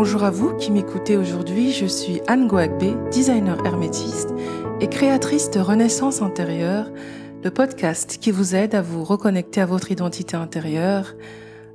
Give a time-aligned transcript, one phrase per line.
[0.00, 4.28] Bonjour à vous qui m'écoutez aujourd'hui, je suis Anne Goagbe, designer hermétiste
[4.80, 6.88] et créatrice de Renaissance intérieure,
[7.42, 11.14] le podcast qui vous aide à vous reconnecter à votre identité intérieure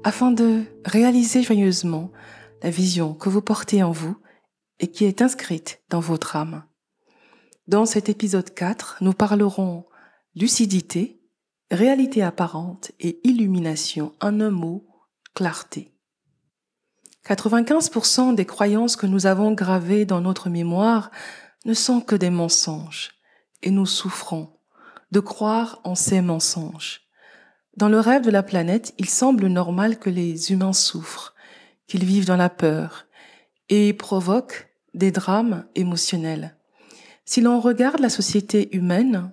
[0.06, 2.14] afin de réaliser joyeusement
[2.62, 4.16] la vision que vous portez en vous
[4.80, 6.64] et qui est inscrite dans votre âme.
[7.68, 9.84] Dans cet épisode 4, nous parlerons
[10.34, 11.20] lucidité,
[11.72, 14.88] réalité apparente et illumination, en un mot,
[15.36, 15.93] clarté.
[17.26, 21.10] 95% des croyances que nous avons gravées dans notre mémoire
[21.66, 23.12] ne sont que des mensonges
[23.62, 24.50] et nous souffrons
[25.12, 27.02] de croire en ces mensonges.
[27.78, 31.34] Dans le rêve de la planète, il semble normal que les humains souffrent,
[31.88, 33.08] qu'ils vivent dans la peur
[33.70, 36.56] et provoquent des drames émotionnels.
[37.26, 39.32] Si l'on regarde la société humaine,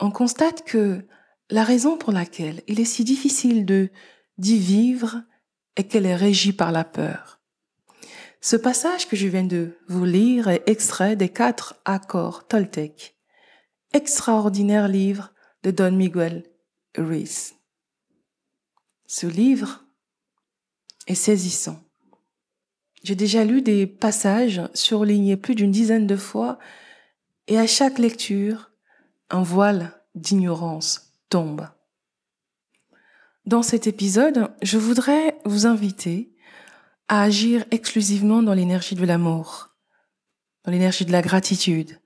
[0.00, 1.04] on constate que
[1.50, 3.90] la raison pour laquelle il est si difficile de
[4.38, 5.22] d'y vivre
[5.76, 7.40] et qu'elle est régie par la peur.
[8.40, 13.16] Ce passage que je viens de vous lire est extrait des quatre accords Toltec,
[13.92, 16.44] extraordinaire livre de Don Miguel
[16.96, 17.54] Ruiz.
[19.06, 19.84] Ce livre
[21.06, 21.82] est saisissant.
[23.02, 26.58] J'ai déjà lu des passages surlignés plus d'une dizaine de fois
[27.46, 28.70] et à chaque lecture,
[29.30, 31.66] un voile d'ignorance tombe.
[33.48, 36.30] Dans cet épisode, je voudrais vous inviter
[37.08, 39.70] à agir exclusivement dans l'énergie de l'amour,
[40.66, 41.98] dans l'énergie de la gratitude,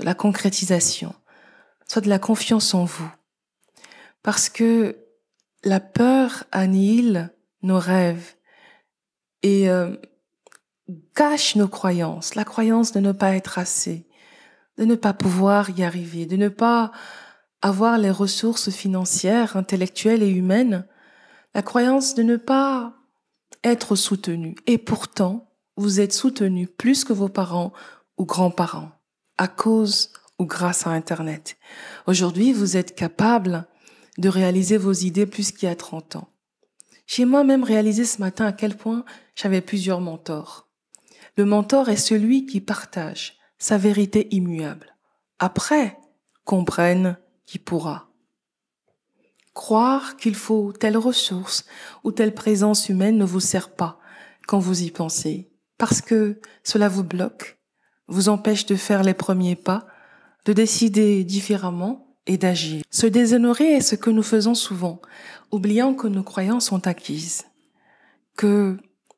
[0.00, 1.14] de la concrétisation,
[1.86, 3.08] soit de la confiance en vous.
[4.24, 4.96] Parce que
[5.62, 8.34] la peur annihile nos rêves
[9.44, 9.94] et euh,
[11.14, 14.08] cache nos croyances, la croyance de ne pas être assez,
[14.76, 16.90] de ne pas pouvoir y arriver, de ne pas
[17.62, 20.86] avoir les ressources financières, intellectuelles et humaines,
[21.54, 22.94] la croyance de ne pas
[23.64, 24.54] être soutenu.
[24.66, 27.72] Et pourtant, vous êtes soutenu plus que vos parents
[28.16, 28.92] ou grands-parents,
[29.38, 31.56] à cause ou grâce à Internet.
[32.06, 33.66] Aujourd'hui, vous êtes capable
[34.18, 36.28] de réaliser vos idées plus qu'il y a 30 ans.
[37.06, 40.68] J'ai moi-même réalisé ce matin à quel point j'avais plusieurs mentors.
[41.36, 44.96] Le mentor est celui qui partage sa vérité immuable.
[45.38, 45.98] Après,
[46.44, 47.16] comprenne
[47.50, 48.08] qui pourra.
[49.54, 51.64] Croire qu'il faut telle ressource
[52.04, 53.98] ou telle présence humaine ne vous sert pas
[54.46, 57.58] quand vous y pensez, parce que cela vous bloque,
[58.06, 59.88] vous empêche de faire les premiers pas,
[60.44, 62.84] de décider différemment et d'agir.
[62.88, 65.02] Se déshonorer est ce que nous faisons souvent,
[65.50, 67.46] oubliant que nos croyances sont acquises,
[68.36, 68.76] que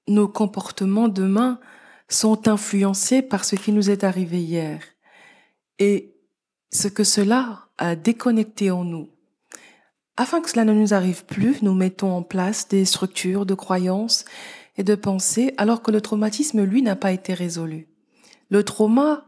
[0.09, 1.61] nos comportements demain
[2.09, 4.81] sont influencés par ce qui nous est arrivé hier.
[5.79, 6.17] Et
[6.71, 9.09] ce que cela a déconnecté en nous.
[10.17, 14.25] Afin que cela ne nous arrive plus, nous mettons en place des structures de croyances
[14.77, 17.89] et de pensées alors que le traumatisme, lui, n'a pas été résolu.
[18.51, 19.25] Le trauma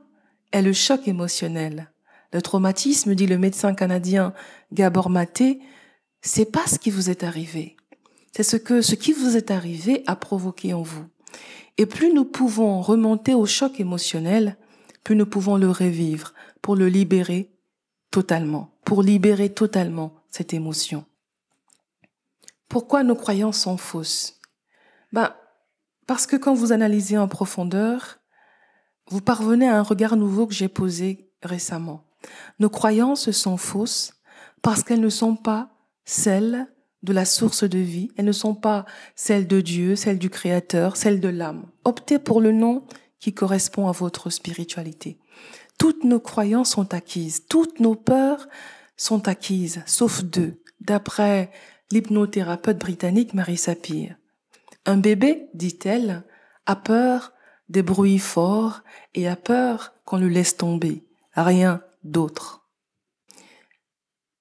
[0.53, 1.91] est le choc émotionnel.
[2.33, 4.35] Le traumatisme, dit le médecin canadien
[4.73, 5.61] Gabor Maté,
[6.21, 7.77] c'est pas ce qui vous est arrivé.
[8.33, 11.05] C'est ce que ce qui vous est arrivé a provoqué en vous.
[11.79, 14.57] Et plus nous pouvons remonter au choc émotionnel,
[15.03, 17.54] plus nous pouvons le revivre pour le libérer
[18.15, 21.05] totalement, pour libérer totalement cette émotion.
[22.69, 24.39] Pourquoi nos croyances sont fausses
[25.13, 25.35] Ben,
[26.07, 28.21] parce que quand vous analysez en profondeur,
[29.09, 32.05] vous parvenez à un regard nouveau que j'ai posé récemment.
[32.61, 34.15] Nos croyances sont fausses
[34.63, 35.71] parce qu'elles ne sont pas
[36.05, 36.69] celles
[37.03, 38.85] de la source de vie, elles ne sont pas
[39.17, 41.67] celles de Dieu, celles du Créateur, celles de l'âme.
[41.83, 42.85] Optez pour le nom
[43.19, 45.19] qui correspond à votre spiritualité.
[45.79, 48.49] Toutes nos croyances sont acquises, toutes nos peurs
[48.97, 51.51] sont acquises, sauf deux, d'après
[51.91, 54.17] l'hypnothérapeute britannique Marie Sapir.
[54.87, 56.25] Un bébé, dit-elle,
[56.67, 57.33] a peur
[57.69, 58.83] des bruits forts
[59.15, 62.69] et a peur qu'on le laisse tomber, rien d'autre.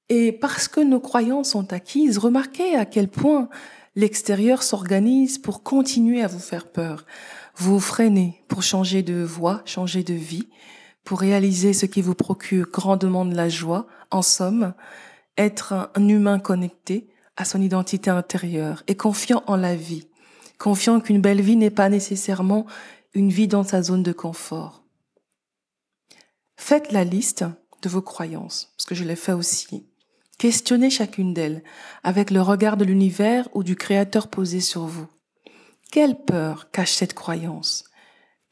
[0.10, 3.50] Et parce que nos croyances sont acquises, remarquez à quel point
[3.96, 7.06] l'extérieur s'organise pour continuer à vous faire peur.
[7.56, 10.50] Vous freinez pour changer de voie, changer de vie,
[11.04, 14.74] pour réaliser ce qui vous procure grandement de la joie, en somme,
[15.38, 20.08] être un humain connecté à son identité intérieure et confiant en la vie,
[20.58, 22.66] confiant qu'une belle vie n'est pas nécessairement
[23.14, 24.84] une vie dans sa zone de confort.
[26.56, 27.46] Faites la liste
[27.82, 29.88] de vos croyances, parce que je l'ai fait aussi.
[30.38, 31.64] Questionnez chacune d'elles
[32.04, 35.08] avec le regard de l'univers ou du Créateur posé sur vous.
[35.92, 37.86] Quelle peur cache cette croyance?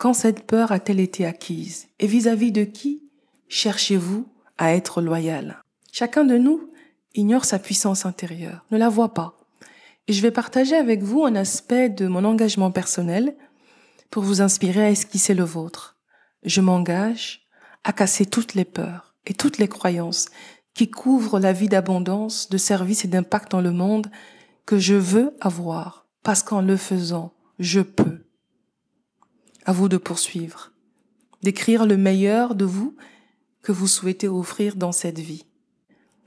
[0.01, 1.87] Quand cette peur a-t-elle été acquise?
[1.99, 3.03] Et vis-à-vis de qui
[3.49, 4.27] cherchez-vous
[4.57, 5.61] à être loyal?
[5.91, 6.71] Chacun de nous
[7.13, 9.37] ignore sa puissance intérieure, ne la voit pas.
[10.07, 13.35] Et je vais partager avec vous un aspect de mon engagement personnel,
[14.09, 15.97] pour vous inspirer à esquisser le vôtre.
[16.41, 17.47] Je m'engage
[17.83, 20.29] à casser toutes les peurs et toutes les croyances
[20.73, 24.09] qui couvrent la vie d'abondance, de service et d'impact dans le monde
[24.65, 28.25] que je veux avoir, parce qu'en le faisant, je peux.
[29.65, 30.71] À vous de poursuivre,
[31.43, 32.95] d'écrire le meilleur de vous
[33.61, 35.45] que vous souhaitez offrir dans cette vie.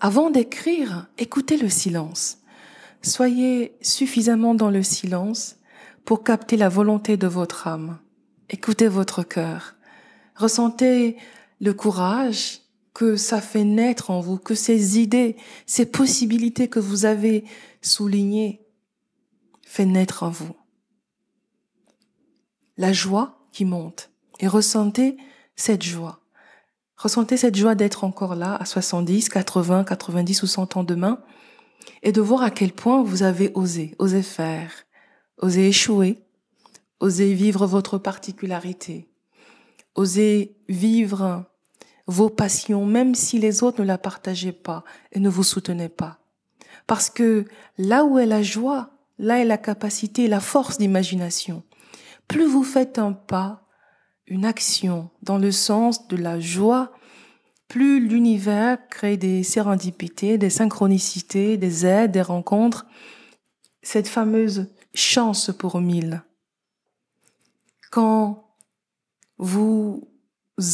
[0.01, 2.39] Avant d'écrire, écoutez le silence.
[3.03, 5.57] Soyez suffisamment dans le silence
[6.05, 7.99] pour capter la volonté de votre âme.
[8.51, 9.75] Écoutez votre cœur.
[10.37, 11.17] Ressentez
[11.61, 12.61] le courage
[12.93, 15.37] que ça fait naître en vous, que ces idées,
[15.67, 17.45] ces possibilités que vous avez
[17.83, 18.61] soulignées
[19.63, 20.55] fait naître en vous.
[22.77, 24.11] La joie qui monte.
[24.41, 25.17] Et ressentez
[25.57, 26.21] cette joie.
[26.97, 31.21] Ressentez cette joie d'être encore là à 70, 80, 90 ou 100 ans demain
[32.03, 34.71] et de voir à quel point vous avez osé, osé faire,
[35.39, 36.23] osé échouer,
[37.01, 39.09] osé vivre votre particularité,
[39.95, 41.45] osé vivre
[42.07, 46.19] vos passions même si les autres ne la partageaient pas et ne vous soutenaient pas.
[46.87, 47.45] Parce que
[47.79, 51.63] là où est la joie, là est la capacité, la force d'imagination.
[52.29, 53.67] Plus vous faites un pas,
[54.27, 56.93] une action dans le sens de la joie,
[57.69, 62.87] plus l'univers crée des sérendipités, des synchronicités, des aides, des rencontres,
[63.83, 66.23] cette fameuse chance pour mille.
[67.91, 68.57] Quand
[69.39, 70.09] vous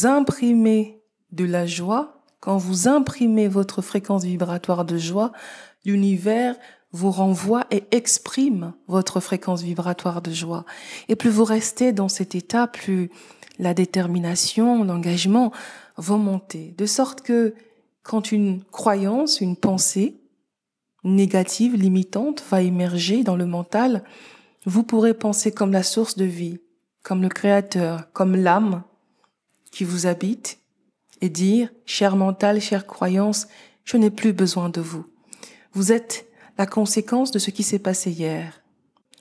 [0.03, 1.01] imprimez
[1.31, 5.31] de la joie, quand vous imprimez votre fréquence vibratoire de joie,
[5.85, 6.55] l'univers
[6.93, 10.65] vous renvoie et exprime votre fréquence vibratoire de joie.
[11.07, 13.09] Et plus vous restez dans cet état, plus
[13.59, 15.51] la détermination, l'engagement
[15.97, 16.73] vont monter.
[16.77, 17.53] De sorte que
[18.03, 20.17] quand une croyance, une pensée
[21.03, 24.03] négative, limitante va émerger dans le mental,
[24.65, 26.59] vous pourrez penser comme la source de vie,
[27.03, 28.83] comme le créateur, comme l'âme
[29.71, 30.59] qui vous habite
[31.21, 33.47] et dire, cher mental, chère croyance,
[33.85, 35.05] je n'ai plus besoin de vous.
[35.73, 36.27] Vous êtes
[36.61, 38.61] la conséquence de ce qui s'est passé hier.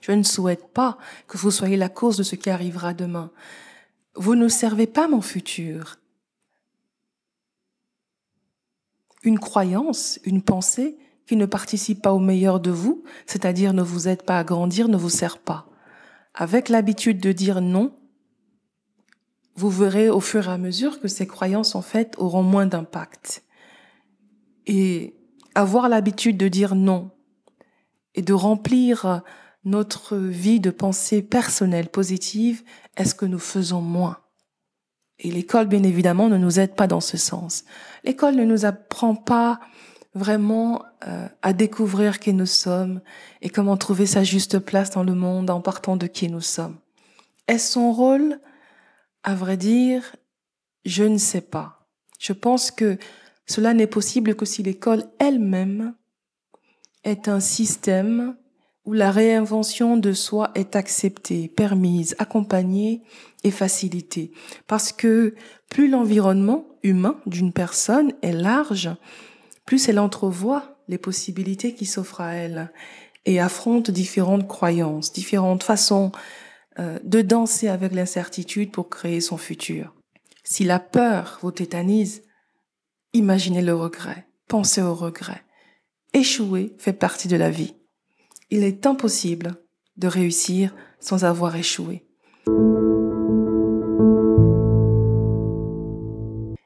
[0.02, 3.30] Je ne souhaite pas que vous soyez la cause de ce qui arrivera demain.
[4.14, 5.96] Vous ne servez pas mon futur.
[9.22, 14.06] Une croyance, une pensée qui ne participe pas au meilleur de vous, c'est-à-dire ne vous
[14.06, 15.66] aide pas à grandir, ne vous sert pas.
[16.34, 17.96] Avec l'habitude de dire non,
[19.54, 23.44] vous verrez au fur et à mesure que ces croyances, en fait, auront moins d'impact.
[24.66, 25.16] Et
[25.54, 27.10] avoir l'habitude de dire non
[28.14, 29.22] et de remplir
[29.64, 32.62] notre vie de pensées personnelles positives,
[32.96, 34.18] est-ce que nous faisons moins?
[35.18, 37.64] Et l'école, bien évidemment, ne nous aide pas dans ce sens.
[38.04, 39.60] L'école ne nous apprend pas
[40.14, 43.00] vraiment euh, à découvrir qui nous sommes
[43.42, 46.78] et comment trouver sa juste place dans le monde en partant de qui nous sommes.
[47.48, 48.40] Est-ce son rôle?
[49.22, 50.16] À vrai dire,
[50.84, 51.86] je ne sais pas.
[52.18, 52.98] Je pense que
[53.46, 55.94] cela n'est possible que si l'école elle-même
[57.04, 58.36] est un système
[58.84, 63.02] où la réinvention de soi est acceptée, permise, accompagnée
[63.44, 64.32] et facilitée.
[64.66, 65.34] Parce que
[65.68, 68.90] plus l'environnement humain d'une personne est large,
[69.66, 72.72] plus elle entrevoit les possibilités qui s'offrent à elle
[73.26, 76.10] et affronte différentes croyances, différentes façons
[76.78, 79.94] euh, de danser avec l'incertitude pour créer son futur.
[80.42, 82.22] Si la peur vous tétanise,
[83.12, 85.42] imaginez le regret, pensez au regret.
[86.12, 87.74] Échouer fait partie de la vie
[88.50, 89.54] il est impossible
[89.96, 92.04] de réussir sans avoir échoué.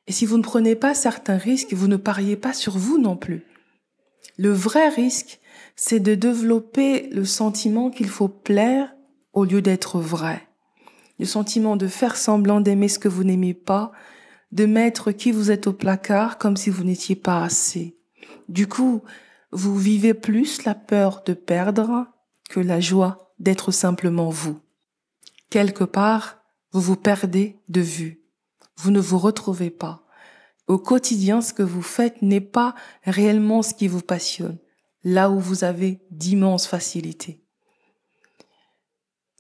[0.07, 3.17] Et si vous ne prenez pas certains risques, vous ne pariez pas sur vous non
[3.17, 3.45] plus.
[4.37, 5.41] Le vrai risque,
[5.77, 8.95] c'est de développer le sentiment qu'il faut plaire
[9.33, 10.47] au lieu d'être vrai.
[11.19, 13.93] Le sentiment de faire semblant d'aimer ce que vous n'aimez pas,
[14.53, 17.97] de mettre qui vous êtes au placard comme si vous n'étiez pas assez.
[18.49, 19.03] Du coup,
[19.55, 22.09] vous vivez plus la peur de perdre
[22.51, 24.59] que la joie d'être simplement vous.
[25.49, 26.39] Quelque part,
[26.73, 28.21] vous vous perdez de vue.
[28.77, 30.05] Vous ne vous retrouvez pas.
[30.67, 34.59] Au quotidien, ce que vous faites n'est pas réellement ce qui vous passionne,
[35.05, 37.41] là où vous avez d'immenses facilités.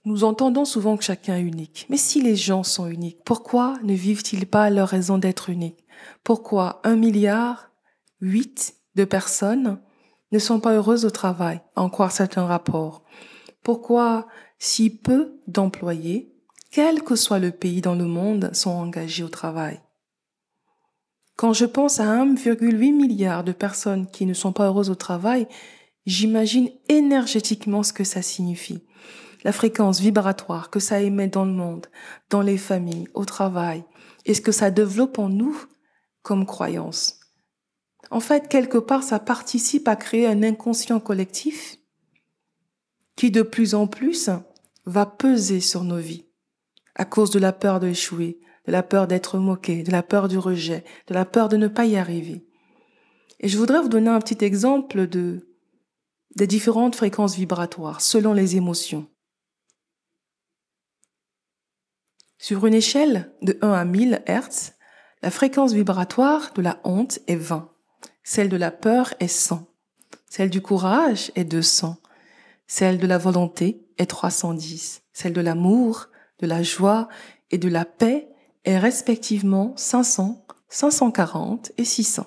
[0.04, 1.87] Nous entendons souvent que chacun est unique.
[1.88, 5.85] Mais si les gens sont uniques, pourquoi ne vivent-ils pas leur raison d'être uniques?
[6.23, 7.71] Pourquoi un milliard,
[8.21, 9.80] huit de personnes
[10.33, 13.04] ne sont pas heureuses au travail, en croire certains rapports
[13.62, 14.26] Pourquoi
[14.59, 16.35] si peu d'employés,
[16.71, 19.81] quel que soit le pays dans le monde, sont engagés au travail?
[21.37, 25.49] Quand je pense à 1,8 milliard de personnes qui ne sont pas heureuses au travail,
[26.07, 28.85] j'imagine énergétiquement ce que ça signifie.
[29.45, 31.87] la fréquence vibratoire que ça émet dans le monde,
[32.31, 33.85] dans les familles, au travail,
[34.25, 35.54] et ce que ça développe en nous
[36.23, 37.21] comme croyance?
[38.11, 41.78] En fait, quelque part, ça participe à créer un inconscient collectif
[43.16, 44.30] qui de plus en plus
[44.87, 46.26] va peser sur nos vies
[46.94, 50.38] à cause de la peur d'échouer, de la peur d'être moqué, de la peur du
[50.38, 52.46] rejet, de la peur de ne pas y arriver.
[53.40, 55.49] Et je voudrais vous donner un petit exemple de
[56.37, 59.08] des différentes fréquences vibratoires selon les émotions.
[62.38, 64.73] Sur une échelle de 1 à 1000 Hz,
[65.23, 67.70] la fréquence vibratoire de la honte est 20,
[68.25, 69.66] celle de la peur est 100,
[70.28, 71.99] celle du courage est 200,
[72.66, 76.09] celle de la volonté est 310, celle de l'amour,
[76.40, 77.09] de la joie
[77.50, 78.28] et de la paix
[78.64, 82.26] est respectivement 500, 540 et 600.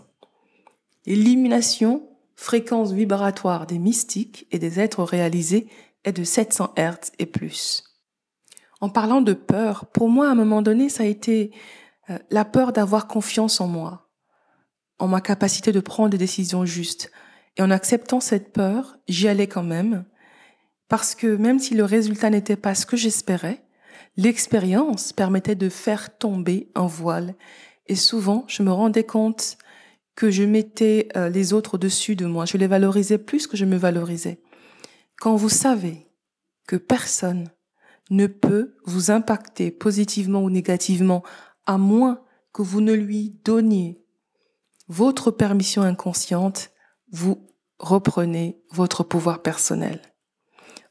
[1.07, 5.67] L'illumination, fréquence vibratoire des mystiques et des êtres réalisés,
[6.03, 7.83] est de 700 Hz et plus.
[8.79, 11.51] En parlant de peur, pour moi, à un moment donné, ça a été
[12.09, 14.06] euh, la peur d'avoir confiance en moi,
[14.99, 17.11] en ma capacité de prendre des décisions justes.
[17.57, 20.05] Et en acceptant cette peur, j'y allais quand même,
[20.87, 23.63] parce que même si le résultat n'était pas ce que j'espérais,
[24.15, 27.35] l'expérience permettait de faire tomber un voile.
[27.87, 29.57] Et souvent, je me rendais compte
[30.15, 32.45] que je mettais euh, les autres au-dessus de moi.
[32.45, 34.41] Je les valorisais plus que je me valorisais.
[35.19, 36.07] Quand vous savez
[36.67, 37.49] que personne
[38.09, 41.23] ne peut vous impacter positivement ou négativement
[41.65, 42.21] à moins
[42.53, 44.01] que vous ne lui donniez
[44.87, 46.71] votre permission inconsciente,
[47.11, 47.45] vous
[47.79, 50.01] reprenez votre pouvoir personnel.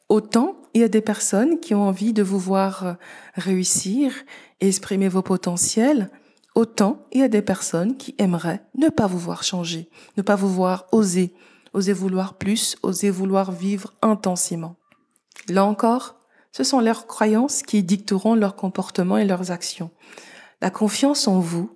[0.08, 2.96] Autant il y a des personnes qui ont envie de vous voir
[3.34, 4.12] réussir
[4.60, 6.10] et exprimer vos potentiels,
[6.54, 9.88] autant il y a des personnes qui aimeraient ne pas vous voir changer,
[10.18, 11.34] ne pas vous voir oser,
[11.72, 14.76] oser vouloir plus, oser vouloir vivre intensément.
[15.48, 16.16] Là encore,
[16.52, 19.90] ce sont leurs croyances qui dicteront leur comportement et leurs actions.
[20.60, 21.70] La confiance en vous,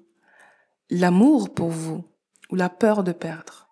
[0.91, 2.05] l'amour pour vous
[2.51, 3.69] ou la peur de perdre.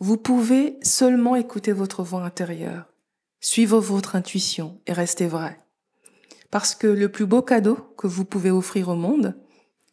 [0.00, 2.86] Vous pouvez seulement écouter votre voix intérieure,
[3.40, 5.58] suivre votre intuition et rester vrai.
[6.50, 9.34] Parce que le plus beau cadeau que vous pouvez offrir au monde,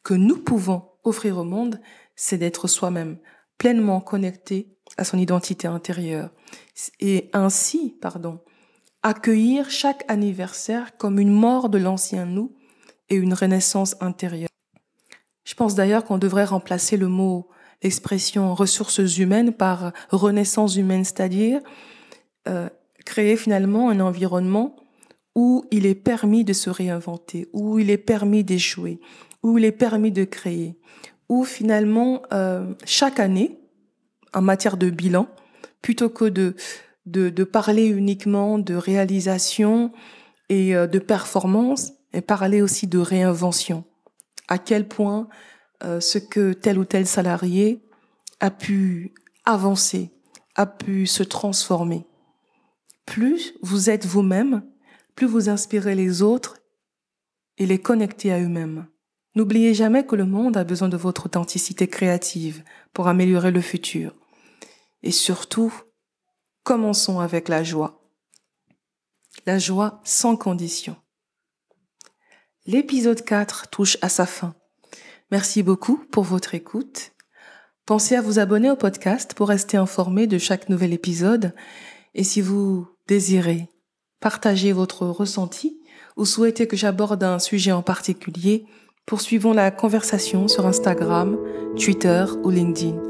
[0.03, 1.79] que nous pouvons offrir au monde,
[2.15, 3.17] c'est d'être soi-même,
[3.57, 6.31] pleinement connecté à son identité intérieure.
[6.99, 8.41] Et ainsi, pardon,
[9.03, 12.55] accueillir chaque anniversaire comme une mort de l'ancien nous
[13.09, 14.50] et une renaissance intérieure.
[15.51, 17.49] Je pense d'ailleurs qu'on devrait remplacer le mot,
[17.83, 21.59] l'expression ressources humaines par renaissance humaine, c'est-à-dire
[22.47, 22.69] euh,
[23.05, 24.77] créer finalement un environnement
[25.35, 29.01] où il est permis de se réinventer, où il est permis d'échouer,
[29.43, 30.79] où il est permis de créer,
[31.27, 33.59] où finalement euh, chaque année,
[34.33, 35.27] en matière de bilan,
[35.81, 36.55] plutôt que de
[37.05, 39.91] de, parler uniquement de réalisation
[40.47, 43.83] et euh, de performance, et parler aussi de réinvention.
[44.51, 45.29] À quel point
[45.83, 47.81] euh, ce que tel ou tel salarié
[48.41, 49.13] a pu
[49.45, 50.11] avancer,
[50.55, 52.05] a pu se transformer.
[53.05, 54.63] Plus vous êtes vous-même,
[55.15, 56.57] plus vous inspirez les autres
[57.57, 58.87] et les connectez à eux-mêmes.
[59.35, 64.13] N'oubliez jamais que le monde a besoin de votre authenticité créative pour améliorer le futur.
[65.03, 65.73] Et surtout,
[66.63, 67.99] Commençons avec la joie.
[69.47, 70.95] La joie sans condition.
[72.67, 74.53] L'épisode 4 touche à sa fin.
[75.31, 77.11] Merci beaucoup pour votre écoute.
[77.87, 81.55] Pensez à vous abonner au podcast pour rester informé de chaque nouvel épisode.
[82.13, 83.67] Et si vous désirez
[84.19, 85.79] partager votre ressenti
[86.17, 88.65] ou souhaitez que j'aborde un sujet en particulier,
[89.07, 91.39] poursuivons la conversation sur Instagram,
[91.75, 93.01] Twitter ou LinkedIn.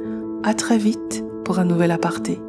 [0.44, 2.40] À très vite pour un nouvel aparté.